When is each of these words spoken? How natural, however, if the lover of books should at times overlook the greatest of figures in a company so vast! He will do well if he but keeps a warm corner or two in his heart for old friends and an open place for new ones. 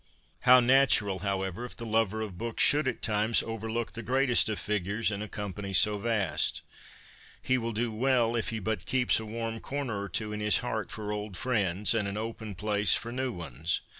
How 0.41 0.59
natural, 0.59 1.19
however, 1.19 1.63
if 1.63 1.75
the 1.75 1.85
lover 1.85 2.21
of 2.21 2.35
books 2.35 2.63
should 2.63 2.87
at 2.87 3.03
times 3.03 3.43
overlook 3.43 3.91
the 3.91 4.01
greatest 4.01 4.49
of 4.49 4.57
figures 4.57 5.11
in 5.11 5.21
a 5.21 5.27
company 5.27 5.75
so 5.75 5.99
vast! 5.99 6.63
He 7.39 7.59
will 7.59 7.71
do 7.71 7.91
well 7.91 8.35
if 8.35 8.49
he 8.49 8.57
but 8.57 8.87
keeps 8.87 9.19
a 9.19 9.25
warm 9.25 9.59
corner 9.59 10.01
or 10.01 10.09
two 10.09 10.33
in 10.33 10.39
his 10.39 10.57
heart 10.65 10.89
for 10.89 11.11
old 11.11 11.37
friends 11.37 11.93
and 11.93 12.07
an 12.07 12.17
open 12.17 12.55
place 12.55 12.95
for 12.95 13.11
new 13.11 13.31
ones. 13.31 13.81